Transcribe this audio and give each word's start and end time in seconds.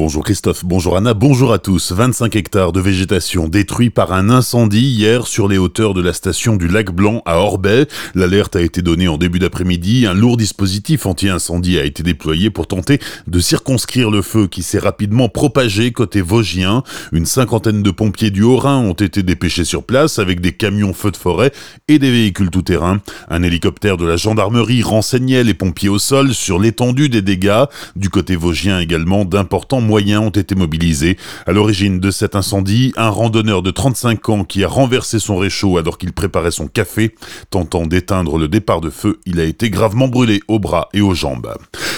Bonjour 0.00 0.24
Christophe, 0.24 0.64
bonjour 0.64 0.96
Anna, 0.96 1.12
bonjour 1.12 1.52
à 1.52 1.58
tous. 1.58 1.92
25 1.92 2.34
hectares 2.34 2.72
de 2.72 2.80
végétation 2.80 3.48
détruits 3.48 3.90
par 3.90 4.14
un 4.14 4.30
incendie 4.30 4.80
hier 4.80 5.26
sur 5.26 5.46
les 5.46 5.58
hauteurs 5.58 5.92
de 5.92 6.00
la 6.00 6.14
station 6.14 6.56
du 6.56 6.68
lac 6.68 6.90
Blanc 6.90 7.20
à 7.26 7.36
Orbay. 7.36 7.86
L'alerte 8.14 8.56
a 8.56 8.62
été 8.62 8.80
donnée 8.80 9.08
en 9.08 9.18
début 9.18 9.40
d'après-midi. 9.40 10.06
Un 10.06 10.14
lourd 10.14 10.38
dispositif 10.38 11.04
anti-incendie 11.04 11.78
a 11.78 11.84
été 11.84 12.02
déployé 12.02 12.48
pour 12.48 12.66
tenter 12.66 12.98
de 13.26 13.40
circonscrire 13.40 14.10
le 14.10 14.22
feu 14.22 14.46
qui 14.46 14.62
s'est 14.62 14.78
rapidement 14.78 15.28
propagé 15.28 15.92
côté 15.92 16.22
Vosgien. 16.22 16.82
Une 17.12 17.26
cinquantaine 17.26 17.82
de 17.82 17.90
pompiers 17.90 18.30
du 18.30 18.42
Haut-Rhin 18.42 18.78
ont 18.78 18.94
été 18.94 19.22
dépêchés 19.22 19.66
sur 19.66 19.82
place 19.82 20.18
avec 20.18 20.40
des 20.40 20.52
camions 20.52 20.94
feux 20.94 21.10
de 21.10 21.18
forêt 21.18 21.52
et 21.88 21.98
des 21.98 22.10
véhicules 22.10 22.48
tout-terrain. 22.48 23.02
Un 23.28 23.42
hélicoptère 23.42 23.98
de 23.98 24.06
la 24.06 24.16
gendarmerie 24.16 24.82
renseignait 24.82 25.44
les 25.44 25.52
pompiers 25.52 25.90
au 25.90 25.98
sol 25.98 26.32
sur 26.32 26.58
l'étendue 26.58 27.10
des 27.10 27.20
dégâts. 27.20 27.64
Du 27.96 28.08
côté 28.08 28.34
Vosgien 28.34 28.80
également, 28.80 29.26
d'importants 29.26 29.89
moyens 29.90 30.22
ont 30.22 30.30
été 30.30 30.54
mobilisés. 30.54 31.16
À 31.46 31.52
l'origine 31.52 31.98
de 31.98 32.12
cet 32.12 32.36
incendie, 32.36 32.92
un 32.96 33.08
randonneur 33.08 33.60
de 33.60 33.72
35 33.72 34.28
ans 34.28 34.44
qui 34.44 34.62
a 34.62 34.68
renversé 34.68 35.18
son 35.18 35.36
réchaud 35.36 35.78
alors 35.78 35.98
qu'il 35.98 36.12
préparait 36.12 36.52
son 36.52 36.68
café. 36.68 37.16
Tentant 37.50 37.86
d'éteindre 37.86 38.38
le 38.38 38.46
départ 38.46 38.80
de 38.80 38.88
feu, 38.88 39.18
il 39.26 39.40
a 39.40 39.44
été 39.44 39.68
gravement 39.68 40.06
brûlé 40.06 40.42
aux 40.46 40.60
bras 40.60 40.88
et 40.92 41.00
aux 41.00 41.14
jambes. 41.14 41.52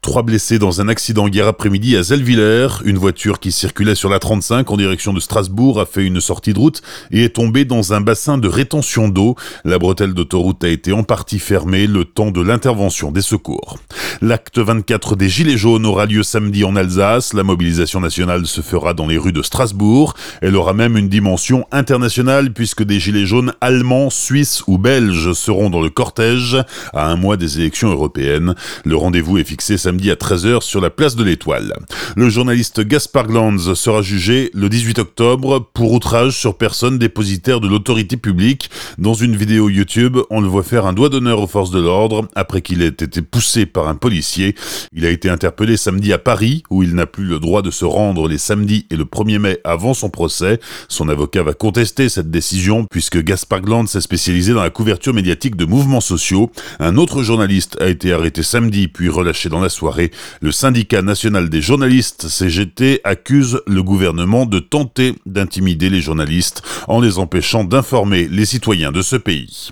Trois 0.00 0.22
blessés 0.22 0.58
dans 0.58 0.80
un 0.80 0.88
accident 0.88 1.28
hier 1.28 1.46
après-midi 1.46 1.96
à 1.96 2.02
Zellwiller. 2.02 2.68
Une 2.84 2.96
voiture 2.98 3.38
qui 3.38 3.52
circulait 3.52 3.94
sur 3.94 4.08
la 4.08 4.18
35 4.18 4.70
en 4.70 4.76
direction 4.76 5.12
de 5.12 5.20
Strasbourg 5.20 5.80
a 5.80 5.86
fait 5.86 6.04
une 6.04 6.20
sortie 6.20 6.54
de 6.54 6.58
route 6.58 6.82
et 7.10 7.24
est 7.24 7.36
tombée 7.36 7.64
dans 7.64 7.92
un 7.92 8.00
bassin 8.00 8.38
de 8.38 8.48
rétention 8.48 9.08
d'eau. 9.08 9.34
La 9.64 9.78
bretelle 9.78 10.14
d'autoroute 10.14 10.64
a 10.64 10.68
été 10.68 10.92
en 10.92 11.02
partie 11.02 11.38
fermée 11.38 11.86
le 11.86 12.04
temps 12.04 12.30
de 12.30 12.40
l'intervention 12.40 13.12
des 13.12 13.22
secours. 13.22 13.78
L'acte 14.22 14.58
24 14.58 15.16
des 15.16 15.28
Gilets 15.28 15.58
jaunes 15.58 15.86
aura 15.86 16.06
lieu 16.06 16.22
samedi 16.22 16.64
en 16.64 16.76
Alsace. 16.76 17.32
La 17.34 17.42
mobilisation 17.42 17.73
nationale 17.78 18.46
se 18.46 18.60
fera 18.60 18.94
dans 18.94 19.06
les 19.06 19.18
rues 19.18 19.32
de 19.32 19.42
Strasbourg. 19.42 20.14
Elle 20.40 20.56
aura 20.56 20.72
même 20.72 20.96
une 20.96 21.08
dimension 21.08 21.66
internationale 21.72 22.52
puisque 22.52 22.82
des 22.82 23.00
Gilets 23.00 23.26
jaunes 23.26 23.52
allemands, 23.60 24.10
suisses 24.10 24.62
ou 24.66 24.78
belges 24.78 25.32
seront 25.32 25.70
dans 25.70 25.80
le 25.80 25.90
cortège 25.90 26.56
à 26.92 27.08
un 27.10 27.16
mois 27.16 27.36
des 27.36 27.58
élections 27.58 27.90
européennes. 27.90 28.54
Le 28.84 28.96
rendez-vous 28.96 29.38
est 29.38 29.44
fixé 29.44 29.78
samedi 29.78 30.10
à 30.10 30.14
13h 30.14 30.62
sur 30.62 30.80
la 30.80 30.90
place 30.90 31.16
de 31.16 31.24
l'Étoile. 31.24 31.74
Le 32.16 32.28
journaliste 32.28 32.80
Gaspard 32.80 33.26
Glanz 33.26 33.74
sera 33.74 34.02
jugé 34.02 34.50
le 34.54 34.68
18 34.68 34.98
octobre 34.98 35.68
pour 35.72 35.92
outrage 35.92 36.38
sur 36.38 36.56
personne 36.56 36.98
dépositaire 36.98 37.60
de 37.60 37.68
l'autorité 37.68 38.16
publique. 38.16 38.70
Dans 38.98 39.14
une 39.14 39.36
vidéo 39.36 39.68
YouTube, 39.68 40.18
on 40.30 40.40
le 40.40 40.48
voit 40.48 40.62
faire 40.62 40.86
un 40.86 40.92
doigt 40.92 41.08
d'honneur 41.08 41.40
aux 41.40 41.46
forces 41.46 41.70
de 41.70 41.80
l'ordre 41.80 42.28
après 42.34 42.62
qu'il 42.62 42.82
ait 42.82 42.88
été 42.88 43.22
poussé 43.22 43.66
par 43.66 43.88
un 43.88 43.94
policier. 43.94 44.54
Il 44.92 45.04
a 45.04 45.10
été 45.10 45.28
interpellé 45.28 45.76
samedi 45.76 46.12
à 46.12 46.18
Paris, 46.18 46.62
où 46.70 46.82
il 46.82 46.94
n'a 46.94 47.06
plus 47.06 47.24
le 47.24 47.38
droit 47.38 47.62
de 47.64 47.72
se 47.72 47.84
rendre 47.84 48.28
les 48.28 48.38
samedis 48.38 48.86
et 48.90 48.96
le 48.96 49.04
1er 49.04 49.38
mai 49.38 49.58
avant 49.64 49.94
son 49.94 50.10
procès. 50.10 50.60
Son 50.88 51.08
avocat 51.08 51.42
va 51.42 51.54
contester 51.54 52.08
cette 52.08 52.30
décision, 52.30 52.86
puisque 52.88 53.20
Gaspard 53.22 53.62
Gland 53.62 53.86
s'est 53.86 54.00
spécialisé 54.00 54.52
dans 54.52 54.62
la 54.62 54.70
couverture 54.70 55.14
médiatique 55.14 55.56
de 55.56 55.64
mouvements 55.64 56.00
sociaux. 56.00 56.52
Un 56.78 56.96
autre 56.96 57.22
journaliste 57.22 57.76
a 57.80 57.88
été 57.88 58.12
arrêté 58.12 58.42
samedi, 58.44 58.86
puis 58.86 59.08
relâché 59.08 59.48
dans 59.48 59.60
la 59.60 59.68
soirée. 59.68 60.12
Le 60.40 60.52
syndicat 60.52 61.02
national 61.02 61.48
des 61.48 61.62
journalistes, 61.62 62.28
CGT, 62.28 63.00
accuse 63.02 63.60
le 63.66 63.82
gouvernement 63.82 64.46
de 64.46 64.58
tenter 64.60 65.14
d'intimider 65.26 65.90
les 65.90 66.00
journalistes 66.00 66.62
en 66.86 67.00
les 67.00 67.18
empêchant 67.18 67.64
d'informer 67.64 68.28
les 68.28 68.44
citoyens 68.44 68.92
de 68.92 69.02
ce 69.02 69.16
pays. 69.16 69.70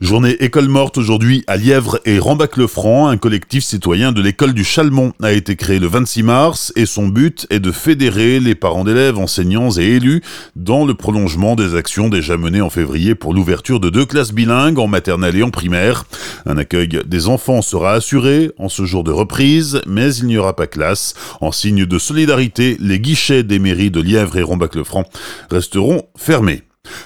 Journée 0.00 0.36
école 0.40 0.68
morte 0.68 0.98
aujourd'hui 0.98 1.44
à 1.46 1.56
Lièvre 1.56 2.00
et 2.04 2.18
Rambac-le-Franc, 2.18 3.08
un 3.08 3.16
collectif 3.16 3.64
citoyen 3.64 4.12
de 4.12 4.22
l'école 4.22 4.54
du 4.54 4.64
Chalmont 4.64 5.12
a 5.22 5.32
été 5.32 5.56
créé 5.56 5.78
le 5.78 5.86
26 5.86 6.22
mars 6.22 6.72
et 6.76 6.86
son 6.86 7.08
but 7.08 7.33
est 7.50 7.60
de 7.60 7.72
fédérer 7.72 8.40
les 8.40 8.54
parents 8.54 8.84
d'élèves, 8.84 9.18
enseignants 9.18 9.70
et 9.70 9.84
élus 9.84 10.22
dans 10.56 10.84
le 10.84 10.94
prolongement 10.94 11.56
des 11.56 11.74
actions 11.74 12.08
déjà 12.08 12.36
menées 12.36 12.60
en 12.60 12.70
février 12.70 13.14
pour 13.14 13.34
l'ouverture 13.34 13.80
de 13.80 13.90
deux 13.90 14.06
classes 14.06 14.32
bilingues 14.32 14.78
en 14.78 14.86
maternelle 14.86 15.36
et 15.36 15.42
en 15.42 15.50
primaire. 15.50 16.04
Un 16.46 16.56
accueil 16.56 16.88
des 17.06 17.28
enfants 17.28 17.62
sera 17.62 17.92
assuré 17.92 18.50
en 18.58 18.68
ce 18.68 18.84
jour 18.84 19.04
de 19.04 19.12
reprise, 19.12 19.80
mais 19.86 20.14
il 20.16 20.26
n'y 20.26 20.38
aura 20.38 20.56
pas 20.56 20.66
classe. 20.66 21.14
En 21.40 21.52
signe 21.52 21.86
de 21.86 21.98
solidarité, 21.98 22.76
les 22.80 23.00
guichets 23.00 23.42
des 23.42 23.58
mairies 23.58 23.90
de 23.90 24.00
Lièvre 24.00 24.36
et 24.36 24.42
Rambac-le-Franc 24.42 25.04
resteront 25.50 26.02
fermés. 26.16 26.62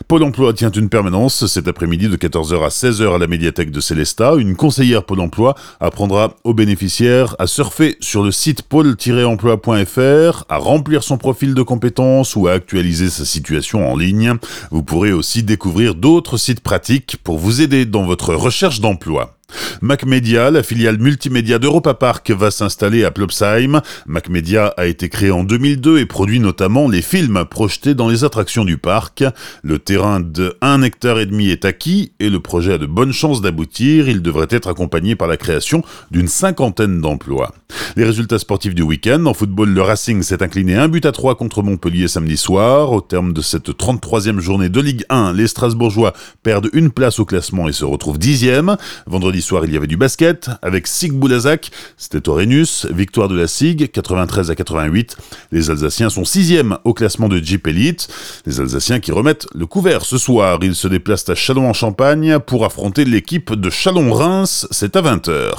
Pôle 0.09 0.23
emploi 0.23 0.55
tient 0.55 0.71
une 0.71 0.89
permanence 0.89 1.45
cet 1.45 1.69
après-midi 1.69 2.09
de 2.09 2.17
14h 2.17 2.65
à 2.65 2.69
16h 2.69 3.15
à 3.15 3.19
la 3.19 3.27
médiathèque 3.27 3.71
de 3.71 3.79
Célestat. 3.79 4.37
Une 4.39 4.57
conseillère 4.57 5.05
Pôle 5.05 5.21
emploi 5.21 5.55
apprendra 5.81 6.35
aux 6.45 6.55
bénéficiaires 6.55 7.37
à 7.39 7.47
surfer 7.47 7.95
sur 8.01 8.23
le 8.23 8.31
site 8.31 8.63
pôle-emploi.fr, 8.63 10.45
à 10.49 10.57
remplir 10.57 11.03
son 11.03 11.19
profil 11.19 11.53
de 11.53 11.61
compétences 11.61 12.37
ou 12.37 12.49
à 12.49 12.53
actualiser 12.53 13.11
sa 13.11 13.27
situation 13.27 13.87
en 13.87 13.99
ligne. 13.99 14.33
Vous 14.71 14.83
pourrez 14.83 15.13
aussi 15.13 15.43
découvrir 15.43 15.95
d'autres 15.95 16.39
sites 16.39 16.61
pratiques 16.61 17.19
pour 17.23 17.37
vous 17.37 17.61
aider 17.61 17.85
dans 17.85 18.07
votre 18.07 18.33
recherche 18.33 18.81
d'emploi. 18.81 19.38
MacMedia, 19.81 20.51
la 20.51 20.63
filiale 20.63 20.99
multimédia 20.99 21.59
d'Europa 21.59 21.95
Park, 21.95 22.31
va 22.31 22.51
s'installer 22.51 23.05
à 23.05 23.11
Plopsheim. 23.11 23.81
MacMedia 24.07 24.75
a 24.77 24.87
été 24.87 25.09
créé 25.09 25.31
en 25.31 25.45
2002 25.45 25.99
et 25.99 26.07
produit 26.07 26.41
notamment 26.41 26.89
les 26.89 27.03
films 27.03 27.45
projetés 27.49 27.95
dans 27.95 28.09
les 28.09 28.25
attractions 28.25 28.65
du 28.65 28.77
parc. 28.77 29.25
Le 29.63 29.79
terrain 29.79 30.21
de 30.21 30.57
1 30.61 30.83
hectare 30.83 31.21
et 31.21 31.27
demi 31.27 31.49
est 31.49 31.65
acquis 31.65 32.13
et 32.19 32.29
le 32.29 32.41
projet 32.41 32.75
a 32.75 32.79
de 32.79 32.87
bonnes 32.87 33.13
chances 33.13 33.41
d'aboutir. 33.41 34.09
Il 34.09 34.23
devrait 34.23 34.49
être 34.51 34.69
accompagné 34.69 35.17
par 35.17 35.29
la 35.29 35.37
création 35.37 35.83
d'une 36.11 36.29
cinquantaine 36.29 37.01
d'emplois. 37.01 37.55
Les 37.97 38.05
résultats 38.05 38.39
sportifs 38.39 38.75
du 38.75 38.83
week-end. 38.83 39.25
En 39.27 39.35
football, 39.35 39.71
le 39.71 39.83
Racing 39.83 40.23
s'est 40.23 40.43
incliné 40.43 40.75
un 40.75 40.89
but 40.89 41.07
à 41.07 41.13
3 41.13 41.37
contre 41.37 41.63
Montpellier 41.63 42.09
samedi 42.09 42.37
soir. 42.37 42.93
Au 42.93 43.01
terme 43.01 43.33
de 43.33 43.41
cette 43.41 43.71
33e 43.71 44.41
journée 44.41 44.69
de 44.69 44.81
Ligue 44.81 45.05
1, 45.09 45.33
les 45.33 45.47
Strasbourgeois 45.47 46.13
perdent 46.43 46.69
une 46.73 46.91
place 46.91 47.19
au 47.19 47.25
classement 47.25 47.69
et 47.69 47.73
se 47.73 47.85
retrouvent 47.85 48.19
dixième. 48.19 48.77
Vendredi 49.07 49.38
soir, 49.43 49.65
il 49.65 49.73
y 49.73 49.77
avait 49.77 49.87
du 49.87 49.97
basket 49.97 50.51
avec 50.63 50.87
Sig 50.87 51.13
Boulazak, 51.13 51.71
c'était 51.97 52.21
Torenus, 52.21 52.87
victoire 52.91 53.29
de 53.29 53.37
la 53.37 53.47
Sig, 53.47 53.91
93 53.91 54.51
à 54.51 54.55
88. 54.55 55.17
Les 55.53 55.71
Alsaciens 55.71 56.11
sont 56.11 56.25
sixième 56.25 56.79
au 56.85 56.95
classement 56.95 57.29
de 57.29 57.39
Jeep 57.39 57.67
Elite. 57.67 58.09
Les 58.47 58.61
Alsaciens 58.61 59.01
qui 59.01 59.13
remettent 59.13 59.47
le 59.55 59.67
couvert 59.67 60.05
ce 60.05 60.19
soir. 60.19 60.59
Ils 60.63 60.75
se 60.75 60.89
déplacent 60.89 61.29
à 61.29 61.35
Chalon-en-Champagne 61.35 62.39
pour 62.39 62.65
affronter 62.65 63.05
l'équipe 63.05 63.53
de 63.53 63.71
Chalon-Reims. 63.71 64.67
C'est 64.71 64.97
à 64.97 65.03
20h. 65.03 65.51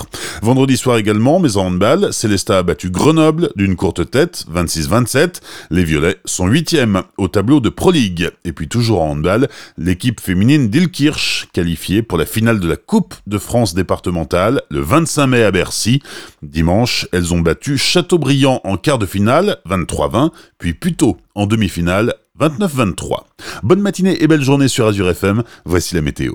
Vendredi 0.41 0.77
soir 0.77 0.97
également, 0.97 1.39
mais 1.39 1.57
en 1.57 1.67
handball, 1.67 2.13
Célesta 2.13 2.59
a 2.59 2.63
battu 2.63 2.89
Grenoble 2.89 3.49
d'une 3.55 3.75
courte 3.75 4.09
tête, 4.09 4.45
26-27. 4.53 5.41
Les 5.71 5.83
Violets 5.83 6.17
sont 6.25 6.47
huitièmes 6.47 7.03
au 7.17 7.27
tableau 7.27 7.59
de 7.59 7.69
Pro 7.69 7.91
League. 7.91 8.29
Et 8.45 8.53
puis 8.53 8.67
toujours 8.67 9.01
en 9.01 9.11
handball, 9.11 9.47
l'équipe 9.77 10.19
féminine 10.19 10.69
d'Ilkirch, 10.69 11.47
qualifiée 11.53 12.01
pour 12.01 12.17
la 12.17 12.25
finale 12.25 12.59
de 12.59 12.67
la 12.67 12.77
Coupe 12.77 13.15
de 13.27 13.37
France 13.37 13.68
départementale 13.73 14.61
le 14.69 14.81
25 14.81 15.27
mai 15.27 15.43
à 15.43 15.51
Bercy. 15.51 16.01
Dimanche, 16.41 17.07
elles 17.11 17.33
ont 17.33 17.39
battu 17.39 17.77
Châteaubriand 17.77 18.61
en 18.63 18.77
quart 18.77 18.97
de 18.97 19.05
finale, 19.05 19.57
23-20, 19.69 20.31
puis 20.57 20.73
Puteaux 20.73 21.17
en 21.35 21.45
demi-finale, 21.45 22.13
29-23. 22.39 23.25
Bonne 23.63 23.81
matinée 23.81 24.21
et 24.23 24.27
belle 24.27 24.43
journée 24.43 24.67
sur 24.67 24.87
Azure 24.87 25.09
FM, 25.09 25.43
voici 25.65 25.95
la 25.95 26.01
météo. 26.01 26.33